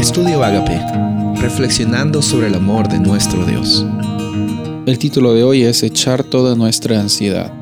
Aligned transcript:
Estudio 0.00 0.42
Agape, 0.42 0.80
reflexionando 1.42 2.22
sobre 2.22 2.46
el 2.46 2.54
amor 2.54 2.88
de 2.88 2.98
nuestro 2.98 3.44
Dios. 3.44 3.84
El 4.86 4.98
título 4.98 5.34
de 5.34 5.44
hoy 5.44 5.62
es 5.64 5.82
Echar 5.82 6.24
toda 6.24 6.54
nuestra 6.54 6.98
ansiedad. 6.98 7.52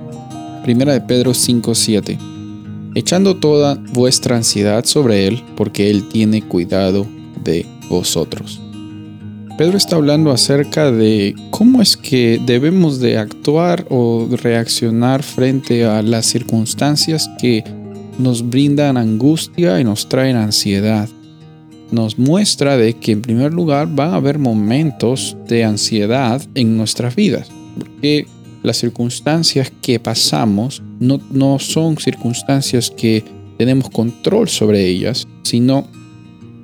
Primera 0.63 0.93
de 0.93 1.01
Pedro 1.01 1.35
5:7. 1.35 2.17
Echando 2.95 3.35
toda 3.35 3.75
vuestra 3.93 4.37
ansiedad 4.37 4.85
sobre 4.85 5.27
Él, 5.27 5.43
porque 5.57 5.91
Él 5.91 6.09
tiene 6.11 6.43
cuidado 6.43 7.09
de 7.43 7.67
vosotros. 7.91 8.61
Pedro 9.59 9.77
está 9.77 9.97
hablando 9.97 10.31
acerca 10.31 10.93
de 10.93 11.35
cómo 11.51 11.83
es 11.83 11.97
que 11.97 12.41
debemos 12.47 13.01
de 13.01 13.19
actuar 13.19 13.85
o 13.91 14.29
reaccionar 14.31 15.25
frente 15.25 15.85
a 15.85 16.03
las 16.03 16.27
circunstancias 16.27 17.29
que 17.41 17.65
nos 18.17 18.49
brindan 18.49 18.97
angustia 18.97 19.81
y 19.81 19.85
nos 19.85 20.09
traen 20.09 20.37
ansiedad. 20.37 21.09
Nos 21.91 22.19
muestra 22.19 22.77
de 22.77 22.95
que 22.95 23.13
en 23.13 23.23
primer 23.23 23.53
lugar 23.53 23.89
van 23.91 24.11
a 24.11 24.17
haber 24.17 24.39
momentos 24.39 25.37
de 25.47 25.65
ansiedad 25.65 26.43
en 26.55 26.77
nuestras 26.77 27.15
vidas, 27.17 27.49
porque 27.79 28.27
las 28.63 28.77
circunstancias 28.77 29.73
que 29.81 29.99
pasamos 29.99 30.83
no, 31.01 31.21
no 31.31 31.59
son 31.59 31.97
circunstancias 31.97 32.91
que 32.91 33.25
tenemos 33.57 33.91
control 33.91 34.49
sobre 34.49 34.87
ellas, 34.87 35.27
sino 35.43 35.87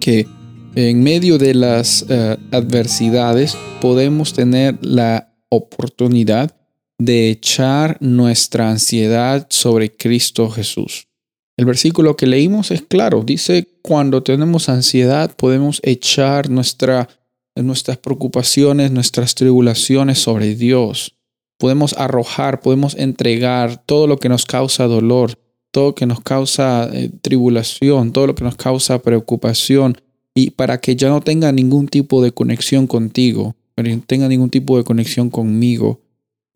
que 0.00 0.26
en 0.74 1.02
medio 1.02 1.38
de 1.38 1.54
las 1.54 2.04
eh, 2.08 2.36
adversidades 2.50 3.56
podemos 3.80 4.32
tener 4.32 4.78
la 4.82 5.32
oportunidad 5.48 6.54
de 6.98 7.30
echar 7.30 7.96
nuestra 8.00 8.70
ansiedad 8.70 9.46
sobre 9.50 9.90
Cristo 9.90 10.50
Jesús. 10.50 11.08
El 11.56 11.66
versículo 11.66 12.16
que 12.16 12.26
leímos 12.26 12.70
es 12.70 12.82
claro, 12.82 13.22
dice, 13.24 13.68
cuando 13.82 14.22
tenemos 14.22 14.68
ansiedad 14.68 15.34
podemos 15.36 15.80
echar 15.84 16.50
nuestra, 16.50 17.08
nuestras 17.54 17.96
preocupaciones, 17.98 18.90
nuestras 18.90 19.36
tribulaciones 19.36 20.18
sobre 20.18 20.56
Dios. 20.56 21.14
Podemos 21.58 21.92
arrojar, 21.92 22.60
podemos 22.60 22.96
entregar 22.96 23.84
todo 23.86 24.08
lo 24.08 24.18
que 24.18 24.28
nos 24.28 24.46
causa 24.46 24.86
dolor, 24.86 25.38
todo 25.70 25.88
lo 25.88 25.94
que 25.94 26.06
nos 26.06 26.20
causa 26.20 26.90
eh, 26.92 27.10
tribulación, 27.22 28.12
todo 28.12 28.26
lo 28.26 28.34
que 28.34 28.44
nos 28.44 28.56
causa 28.56 29.00
preocupación, 29.00 29.96
y 30.34 30.50
para 30.50 30.80
que 30.80 30.96
ya 30.96 31.08
no 31.08 31.20
tenga 31.20 31.52
ningún 31.52 31.86
tipo 31.86 32.20
de 32.20 32.32
conexión 32.32 32.88
contigo, 32.88 33.54
no 33.76 34.00
tenga 34.06 34.26
ningún 34.26 34.50
tipo 34.50 34.76
de 34.76 34.84
conexión 34.84 35.30
conmigo. 35.30 36.00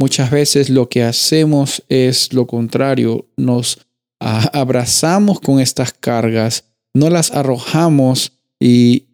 Muchas 0.01 0.31
veces 0.33 0.71
lo 0.71 0.89
que 0.89 1.05
hacemos 1.05 1.85
es 1.89 2.33
lo 2.33 2.49
contrario, 2.49 3.27
nos 3.37 3.88
abrazamos 4.21 5.41
con 5.41 5.61
estas 5.61 5.93
cargas, 5.93 6.65
no 6.95 7.11
las 7.11 7.31
arrojamos 7.31 8.33
y, 8.61 9.05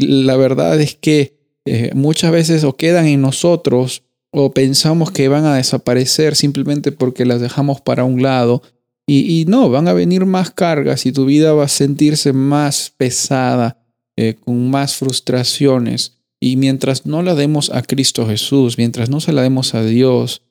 la 0.00 0.36
verdad 0.36 0.80
es 0.80 0.94
que 0.94 1.38
eh, 1.64 1.90
muchas 1.94 2.32
veces 2.32 2.64
o 2.64 2.76
quedan 2.76 3.06
en 3.06 3.20
nosotros 3.20 4.02
o 4.30 4.52
pensamos 4.52 5.10
que 5.10 5.28
van 5.28 5.44
a 5.44 5.56
desaparecer 5.56 6.36
simplemente 6.36 6.92
porque 6.92 7.24
las 7.24 7.40
dejamos 7.40 7.80
para 7.80 8.04
un 8.04 8.22
lado 8.22 8.62
y, 9.06 9.40
y 9.40 9.44
no, 9.46 9.70
van 9.70 9.88
a 9.88 9.94
venir 9.94 10.26
más 10.26 10.50
cargas 10.50 11.06
y 11.06 11.12
tu 11.12 11.24
vida 11.24 11.54
va 11.54 11.64
a 11.64 11.68
sentirse 11.68 12.32
más 12.32 12.92
pesada, 12.96 13.78
eh, 14.16 14.34
con 14.34 14.68
más 14.68 14.96
frustraciones. 14.96 16.18
Y 16.40 16.56
mientras 16.56 17.06
no 17.06 17.22
la 17.22 17.34
demos 17.34 17.70
a 17.70 17.82
Cristo 17.82 18.26
Jesús, 18.26 18.76
mientras 18.76 19.08
no 19.08 19.20
se 19.20 19.32
la 19.32 19.42
demos 19.42 19.74
a 19.74 19.82
Dios, 19.84 20.42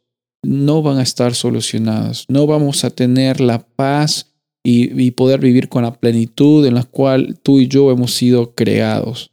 no 0.44 0.82
van 0.82 0.98
a 0.98 1.04
estar 1.04 1.36
solucionadas. 1.36 2.26
No 2.28 2.48
vamos 2.48 2.84
a 2.84 2.90
tener 2.90 3.42
la 3.42 3.60
paz 3.60 4.34
y, 4.64 5.12
poder 5.12 5.40
vivir 5.40 5.70
con 5.70 5.84
la 5.84 5.94
plenitud 5.94 6.66
en 6.66 6.76
la 6.76 6.84
cual 6.84 7.40
tú 7.42 7.60
y 7.60 7.68
yo 7.68 7.90
hemos 7.90 8.14
sido 8.14 8.54
creados. 8.54 9.32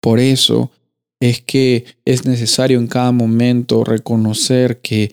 Por 0.00 0.18
eso 0.18 0.72
es 1.20 1.40
que 1.40 1.84
es 2.04 2.24
necesario 2.24 2.78
en 2.78 2.88
cada 2.88 3.12
momento 3.12 3.84
reconocer 3.84 4.80
que 4.80 5.12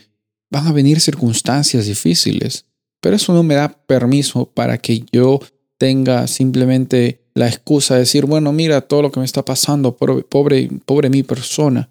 van 0.49 0.65
a 0.65 0.71
venir 0.71 0.99
circunstancias 0.99 1.85
difíciles, 1.85 2.65
pero 3.01 3.15
eso 3.15 3.33
no 3.33 3.43
me 3.43 3.55
da 3.55 3.69
permiso 3.69 4.47
para 4.47 4.79
que 4.79 5.03
yo 5.11 5.39
tenga 5.77 6.27
simplemente 6.27 7.21
la 7.35 7.47
excusa 7.47 7.95
de 7.95 8.01
decir, 8.01 8.25
bueno, 8.25 8.51
mira 8.51 8.81
todo 8.81 9.03
lo 9.03 9.11
que 9.11 9.19
me 9.19 9.25
está 9.25 9.45
pasando, 9.45 9.95
pobre, 9.95 10.23
pobre, 10.23 10.69
pobre 10.85 11.09
mi 11.09 11.21
persona. 11.21 11.89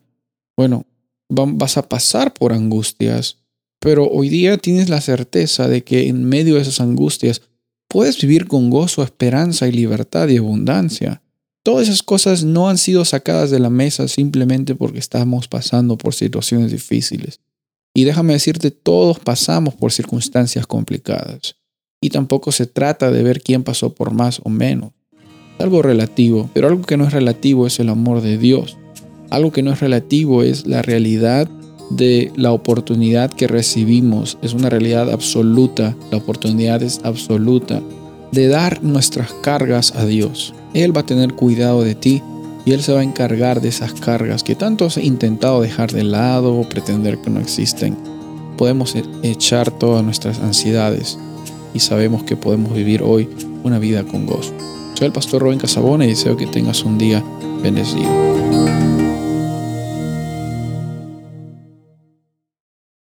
Bueno, 0.57 0.87
vas 1.29 1.77
a 1.77 1.89
pasar 1.89 2.35
por 2.35 2.53
angustias, 2.53 3.39
pero 3.81 4.09
hoy 4.09 4.29
día 4.29 4.57
tienes 4.57 4.89
la 4.89 5.01
certeza 5.01 5.69
de 5.69 5.85
que 5.85 6.09
en 6.09 6.25
medio 6.25 6.55
de 6.55 6.63
esas 6.63 6.81
angustias 6.81 7.43
puedes 7.89 8.21
vivir 8.21 8.47
con 8.47 8.71
gozo, 8.71 9.03
esperanza 9.03 9.69
y 9.69 9.73
libertad 9.73 10.29
y 10.29 10.39
abundancia. 10.39 11.23
Todas 11.63 11.89
esas 11.89 12.03
cosas 12.03 12.45
no 12.45 12.69
han 12.69 12.77
sido 12.77 13.05
sacadas 13.05 13.51
de 13.51 13.59
la 13.59 13.71
mesa 13.71 14.09
simplemente 14.09 14.75
porque 14.75 14.99
estamos 14.99 15.49
pasando 15.49 15.97
por 15.97 16.15
situaciones 16.15 16.73
difíciles. 16.73 17.41
Y 17.95 18.05
déjame 18.05 18.33
decirte, 18.33 18.71
todos 18.71 19.19
pasamos 19.19 19.75
por 19.75 19.93
circunstancias 19.93 20.67
complicadas. 20.67 21.57
Y 22.03 22.11
tampoco 22.11 22.53
se 22.53 22.67
trata 22.67 23.11
de 23.11 23.23
ver 23.23 23.41
quién 23.41 23.63
pasó 23.63 23.95
por 23.95 24.13
más 24.13 24.41
o 24.45 24.51
menos. 24.51 24.93
Es 25.59 25.61
algo 25.61 25.81
relativo, 25.81 26.51
pero 26.53 26.67
algo 26.69 26.83
que 26.83 26.97
no 26.97 27.07
es 27.07 27.13
relativo 27.13 27.67
es 27.67 27.79
el 27.79 27.89
amor 27.89 28.21
de 28.21 28.37
Dios. 28.37 28.77
Algo 29.35 29.51
que 29.51 29.65
no 29.65 29.73
es 29.73 29.81
relativo 29.81 30.45
es 30.45 30.65
la 30.65 30.81
realidad 30.81 31.49
de 31.91 32.31
la 32.37 32.53
oportunidad 32.53 33.33
que 33.33 33.49
recibimos. 33.49 34.39
Es 34.43 34.55
una 34.55 34.71
realidad 34.71 35.11
absoluta. 35.11 35.97
La 36.13 36.19
oportunidad 36.19 36.85
es 36.85 37.01
absoluta 37.03 37.83
de 38.31 38.47
dar 38.47 38.85
nuestras 38.85 39.33
cargas 39.43 39.93
a 39.97 40.07
Dios. 40.07 40.55
Él 40.73 40.97
va 40.97 41.01
a 41.01 41.07
tener 41.07 41.35
cuidado 41.35 41.83
de 41.83 41.97
ti 41.97 42.23
y 42.65 42.75
Él 42.75 42.83
se 42.83 42.93
va 42.93 43.01
a 43.01 43.03
encargar 43.03 43.61
de 43.61 43.71
esas 43.71 43.93
cargas 43.95 44.45
que 44.45 44.55
tanto 44.55 44.85
has 44.85 44.99
intentado 44.99 45.63
dejar 45.63 45.91
de 45.91 46.05
lado 46.05 46.55
o 46.55 46.69
pretender 46.69 47.19
que 47.19 47.31
no 47.31 47.41
existen. 47.41 47.97
Podemos 48.57 48.95
e-, 48.95 49.03
echar 49.25 49.73
todas 49.73 50.05
nuestras 50.05 50.39
ansiedades 50.39 51.19
y 51.75 51.81
sabemos 51.81 52.23
que 52.23 52.37
podemos 52.37 52.73
vivir 52.73 53.03
hoy 53.03 53.29
una 53.65 53.81
vida 53.81 54.05
con 54.05 54.27
gozo. 54.27 54.53
Soy 54.95 55.09
el 55.09 55.13
pastor 55.13 55.43
Rubén 55.43 55.59
Casabona 55.59 56.05
y 56.05 56.11
deseo 56.11 56.37
que 56.37 56.47
tengas 56.47 56.85
un 56.85 56.99
día 56.99 57.21
bendecido. 57.65 58.94